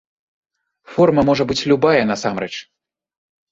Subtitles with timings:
[0.93, 2.51] Форма можа быць любая насамрэч.